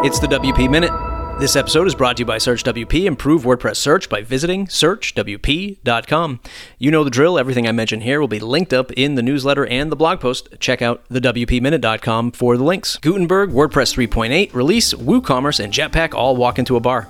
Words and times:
It's 0.00 0.20
the 0.20 0.28
WP 0.28 0.70
Minute. 0.70 0.92
This 1.40 1.56
episode 1.56 1.88
is 1.88 1.94
brought 1.96 2.18
to 2.18 2.20
you 2.20 2.24
by 2.24 2.38
Search 2.38 2.62
WP. 2.62 3.06
Improve 3.06 3.42
WordPress 3.42 3.76
search 3.76 4.08
by 4.08 4.22
visiting 4.22 4.66
searchwp.com. 4.68 6.40
You 6.78 6.90
know 6.92 7.02
the 7.02 7.10
drill. 7.10 7.36
Everything 7.36 7.66
I 7.66 7.72
mention 7.72 8.02
here 8.02 8.20
will 8.20 8.28
be 8.28 8.38
linked 8.38 8.72
up 8.72 8.92
in 8.92 9.16
the 9.16 9.22
newsletter 9.22 9.66
and 9.66 9.90
the 9.90 9.96
blog 9.96 10.20
post. 10.20 10.50
Check 10.60 10.82
out 10.82 11.02
the 11.08 11.20
thewpminute.com 11.20 12.30
for 12.30 12.56
the 12.56 12.62
links. 12.62 12.96
Gutenberg, 12.98 13.50
WordPress 13.50 14.08
3.8, 14.08 14.54
Release, 14.54 14.94
WooCommerce, 14.94 15.58
and 15.58 15.72
Jetpack 15.72 16.14
all 16.14 16.36
walk 16.36 16.60
into 16.60 16.76
a 16.76 16.80
bar. 16.80 17.08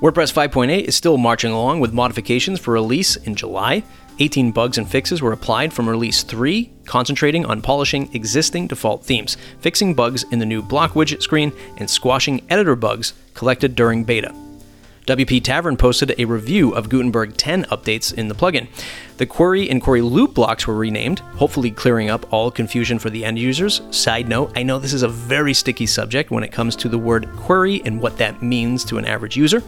WordPress 0.00 0.32
5.8 0.32 0.84
is 0.84 0.96
still 0.96 1.18
marching 1.18 1.52
along 1.52 1.80
with 1.80 1.92
modifications 1.92 2.58
for 2.58 2.72
release 2.72 3.16
in 3.16 3.34
July. 3.34 3.82
18 4.18 4.52
bugs 4.52 4.78
and 4.78 4.88
fixes 4.88 5.22
were 5.22 5.32
applied 5.32 5.72
from 5.72 5.88
Release 5.88 6.22
3, 6.22 6.70
concentrating 6.84 7.46
on 7.46 7.62
polishing 7.62 8.12
existing 8.14 8.66
default 8.66 9.04
themes, 9.04 9.36
fixing 9.60 9.94
bugs 9.94 10.24
in 10.30 10.38
the 10.38 10.46
new 10.46 10.62
block 10.62 10.92
widget 10.92 11.22
screen, 11.22 11.52
and 11.78 11.88
squashing 11.88 12.44
editor 12.50 12.76
bugs 12.76 13.14
collected 13.34 13.74
during 13.74 14.04
beta. 14.04 14.34
WP 15.06 15.42
Tavern 15.42 15.76
posted 15.76 16.14
a 16.16 16.26
review 16.26 16.72
of 16.76 16.88
Gutenberg 16.88 17.36
10 17.36 17.64
updates 17.64 18.14
in 18.14 18.28
the 18.28 18.36
plugin. 18.36 18.68
The 19.16 19.26
query 19.26 19.68
and 19.68 19.82
query 19.82 20.00
loop 20.00 20.32
blocks 20.32 20.64
were 20.68 20.76
renamed, 20.76 21.18
hopefully 21.18 21.72
clearing 21.72 22.08
up 22.08 22.32
all 22.32 22.52
confusion 22.52 23.00
for 23.00 23.10
the 23.10 23.24
end 23.24 23.36
users. 23.36 23.82
Side 23.90 24.28
note, 24.28 24.52
I 24.54 24.62
know 24.62 24.78
this 24.78 24.92
is 24.92 25.02
a 25.02 25.08
very 25.08 25.54
sticky 25.54 25.86
subject 25.86 26.30
when 26.30 26.44
it 26.44 26.52
comes 26.52 26.76
to 26.76 26.88
the 26.88 26.98
word 26.98 27.28
query 27.34 27.82
and 27.84 28.00
what 28.00 28.16
that 28.18 28.42
means 28.42 28.84
to 28.84 28.98
an 28.98 29.04
average 29.04 29.36
user. 29.36 29.60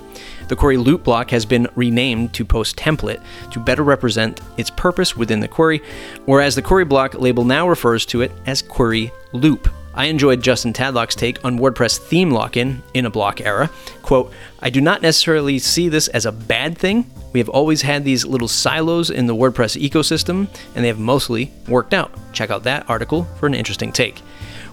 The 0.47 0.57
query 0.57 0.77
loop 0.77 1.02
block 1.02 1.30
has 1.30 1.45
been 1.45 1.66
renamed 1.74 2.32
to 2.35 2.45
post 2.45 2.77
template 2.77 3.21
to 3.51 3.59
better 3.59 3.82
represent 3.82 4.41
its 4.57 4.71
purpose 4.71 5.16
within 5.16 5.41
the 5.41 5.48
query, 5.48 5.82
whereas 6.27 6.55
the 6.55 6.62
query 6.62 6.85
block 6.85 7.15
label 7.15 7.45
now 7.45 7.69
refers 7.69 8.07
to 8.07 8.23
it 8.23 8.30
as 8.46 8.62
query 8.62 9.10
loop. 9.32 9.69
I 9.97 10.07
enjoyed 10.07 10.43
Justin 10.43 10.73
Tadlock's 10.73 11.15
take 11.15 11.45
on 11.45 11.59
WordPress 11.59 11.98
theme 11.98 12.30
lock-in 12.30 12.83
in 12.95 13.07
a 13.07 13.11
block 13.11 13.41
era. 13.41 13.71
Quote, 14.02 14.33
I 14.61 14.71
do 14.71 14.80
not 14.80 15.02
necessarily 15.02 15.60
see 15.60 15.88
this 15.88 16.09
as 16.09 16.27
a 16.27 16.32
bad 16.32 16.77
thing. 16.77 17.09
We 17.32 17.38
have 17.38 17.49
always 17.49 17.82
had 17.82 18.05
these 18.05 18.24
little 18.27 18.49
silos 18.49 19.10
in 19.10 19.27
the 19.27 19.37
WordPress 19.37 19.80
ecosystem, 19.80 20.49
and 20.74 20.85
they 20.85 20.88
have 20.88 20.99
mostly 20.99 21.52
worked 21.68 21.95
out. 21.95 22.13
Check 22.33 22.51
out 22.51 22.65
that 22.65 22.88
article 22.91 23.24
for 23.38 23.46
an 23.46 23.55
interesting 23.55 23.93
take. 23.93 24.21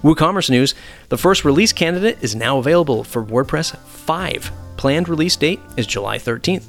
WooCommerce 0.02 0.50
news 0.50 0.74
the 1.08 1.18
first 1.18 1.44
release 1.44 1.72
candidate 1.72 2.18
is 2.20 2.34
now 2.34 2.58
available 2.58 3.04
for 3.04 3.24
WordPress 3.24 3.76
5. 3.76 4.50
Planned 4.76 5.08
release 5.08 5.36
date 5.36 5.60
is 5.76 5.86
July 5.86 6.18
13th. 6.18 6.64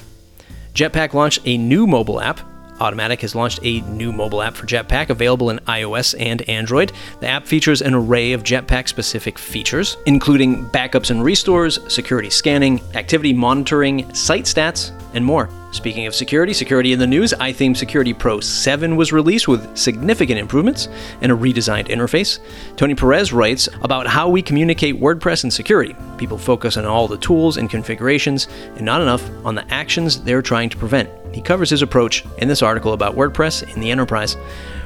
Jetpack 0.76 1.14
launched 1.14 1.40
a 1.46 1.58
new 1.58 1.88
mobile 1.88 2.22
app 2.22 2.40
Automattic 2.84 3.22
has 3.22 3.34
launched 3.34 3.60
a 3.64 3.80
new 3.82 4.12
mobile 4.12 4.42
app 4.42 4.56
for 4.56 4.68
Jetpack 4.68 5.10
available 5.10 5.50
in 5.50 5.60
iOS 5.60 6.16
and 6.20 6.48
Android. 6.50 6.92
The 7.22 7.28
app 7.28 7.48
features 7.48 7.82
an 7.82 7.94
array 7.94 8.34
of 8.34 8.44
Jetpack 8.44 8.90
specific 8.90 9.40
features, 9.40 9.96
including 10.06 10.66
backups 10.66 11.10
and 11.10 11.24
restores, 11.24 11.80
security 11.92 12.30
scanning, 12.30 12.82
activity 12.94 13.32
monitoring, 13.32 14.14
site 14.14 14.44
stats, 14.44 14.92
and 15.14 15.24
more. 15.24 15.50
Speaking 15.74 16.06
of 16.06 16.14
security, 16.14 16.54
security 16.54 16.94
in 16.94 17.00
the 17.00 17.08
news, 17.08 17.34
iThemes 17.40 17.78
Security 17.78 18.14
Pro 18.14 18.40
7 18.40 18.96
was 18.96 19.12
released 19.12 19.48
with 19.48 19.76
significant 19.76 20.40
improvements 20.40 20.88
and 21.22 21.32
a 21.32 21.36
redesigned 21.36 21.88
interface. 21.88 22.38
Tony 22.78 22.94
Perez 22.94 23.34
writes 23.34 23.68
about 23.82 24.06
how 24.06 24.30
we 24.30 24.44
communicate 24.44 25.02
WordPress 25.02 25.44
and 25.44 25.52
security. 25.52 25.96
People 26.20 26.38
focus 26.38 26.78
on 26.78 26.86
all 26.86 27.08
the 27.08 27.18
tools 27.18 27.58
and 27.58 27.72
configurations 27.72 28.48
and 28.76 28.82
not 28.82 29.02
enough 29.02 29.28
on 29.44 29.56
the 29.56 29.68
actions 29.74 30.22
they're 30.22 30.44
trying 30.44 30.70
to 30.70 30.78
prevent. 30.78 31.10
He 31.34 31.42
covers 31.42 31.72
his 31.72 31.82
approach 31.82 32.24
in 32.38 32.48
this 32.48 32.62
article 32.62 32.94
about 32.94 33.16
WordPress 33.16 33.74
in 33.74 33.82
the 33.82 33.90
enterprise. 33.90 34.38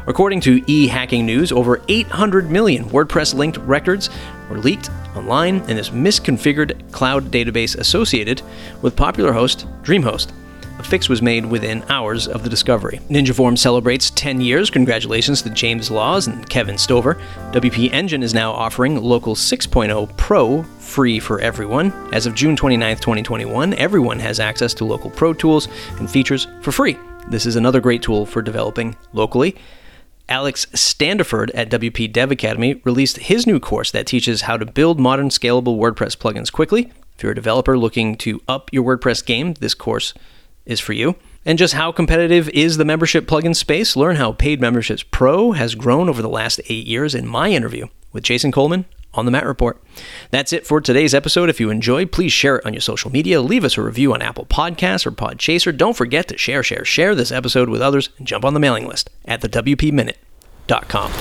According 0.08 0.40
to 0.42 0.64
e 0.68 0.88
Hacking 0.88 1.26
News, 1.26 1.52
over 1.52 1.82
800 1.90 2.50
million 2.50 2.86
WordPress 2.86 3.34
linked 3.34 3.58
records 3.58 4.10
were 4.50 4.58
leaked 4.58 4.90
online 5.18 5.58
in 5.70 5.76
this 5.76 5.90
misconfigured 5.90 6.94
cloud 6.94 7.26
database 7.26 7.78
associated 7.78 8.42
with 8.82 8.96
popular 8.96 9.34
host 9.34 9.68
DreamHost. 9.84 10.32
A 10.80 10.84
fix 10.84 11.10
was 11.10 11.24
made 11.24 11.44
within 11.44 11.84
hours 11.90 12.28
of 12.28 12.44
the 12.44 12.50
discovery. 12.50 13.00
Ninja 13.10 13.34
Forms 13.34 13.62
celebrates 13.62 14.12
10 14.12 14.42
years. 14.42 14.70
Congratulations 14.70 15.42
to 15.42 15.50
James 15.50 15.90
Laws 15.90 16.28
and 16.28 16.48
Kevin 16.48 16.78
Stover. 16.78 17.16
WP 17.52 17.92
Engine 17.92 18.22
is 18.22 18.36
now 18.36 18.52
offering 18.52 19.02
Local 19.02 19.34
6.0 19.34 20.16
Pro 20.18 20.62
free 20.64 21.20
for 21.20 21.42
everyone. 21.42 21.92
As 22.14 22.28
of 22.28 22.36
June 22.36 22.56
29, 22.56 22.96
2021, 22.98 23.74
everyone 23.74 24.20
has 24.20 24.40
access 24.40 24.76
to 24.76 24.86
Local 24.86 25.10
Pro 25.10 25.34
tools 25.34 25.68
and 25.98 26.10
features 26.10 26.48
for 26.62 26.72
free. 26.72 26.96
This 27.28 27.48
is 27.48 27.56
another 27.56 27.82
great 27.82 28.04
tool 28.04 28.28
for 28.28 28.44
developing 28.44 28.96
locally. 29.14 29.56
Alex 30.30 30.68
Standiford 30.68 31.50
at 31.56 31.72
WP 31.72 32.12
Dev 32.14 32.32
Academy 32.32 32.76
released 32.84 33.18
his 33.18 33.48
new 33.48 33.60
course 33.60 33.90
that 33.92 34.06
teaches 34.06 34.42
how 34.42 34.58
to 34.58 34.66
build 34.66 35.00
modern 35.00 35.30
scalable 35.30 35.80
WordPress 35.80 36.16
plugins 36.18 36.52
quickly. 36.52 36.92
If 37.16 37.24
you're 37.24 37.32
a 37.32 37.36
developer 37.36 37.78
looking 37.78 38.16
to 38.18 38.42
up 38.48 38.72
your 38.72 38.84
WordPress 38.84 39.26
game, 39.26 39.56
this 39.56 39.74
course 39.74 40.14
is 40.68 40.80
for 40.80 40.94
you. 40.94 41.16
And 41.46 41.58
just 41.58 41.74
how 41.74 41.92
competitive 41.92 42.50
is 42.50 42.78
the 42.78 42.86
membership 42.86 43.26
plugin 43.26 43.56
space? 43.56 43.96
Learn 43.96 44.18
how 44.18 44.34
Paid 44.34 44.62
Memberships 44.62 45.02
Pro 45.04 45.54
has 45.54 45.76
grown 45.76 46.10
over 46.10 46.22
the 46.22 46.30
last 46.30 46.62
eight 46.68 46.86
years 46.86 47.16
in 47.16 47.26
my 47.26 47.50
interview 47.50 47.88
with 48.12 48.24
Jason 48.24 48.52
Coleman 48.52 48.86
on 49.14 49.26
the 49.26 49.32
Matt 49.32 49.46
Report. 49.46 49.82
That's 50.30 50.54
it 50.54 50.68
for 50.68 50.82
today's 50.82 51.16
episode. 51.16 51.50
If 51.50 51.60
you 51.60 51.70
enjoyed, 51.70 52.12
please 52.12 52.34
share 52.34 52.58
it 52.58 52.66
on 52.66 52.74
your 52.74 52.82
social 52.82 53.12
media. 53.12 53.42
Leave 53.42 53.64
us 53.64 53.78
a 53.78 53.82
review 53.82 54.14
on 54.14 54.22
Apple 54.22 54.46
Podcasts 54.46 55.06
or 55.06 55.12
Podchaser. 55.12 55.76
Don't 55.76 55.96
forget 55.96 56.28
to 56.28 56.38
share, 56.38 56.64
share, 56.64 56.86
share 56.86 57.16
this 57.16 57.32
episode 57.32 57.70
with 57.70 57.82
others 57.82 58.10
and 58.18 58.28
jump 58.28 58.46
on 58.46 58.54
the 58.54 58.60
mailing 58.60 58.88
list 58.88 59.10
at 59.26 59.42
thewpminute.com. 59.42 61.12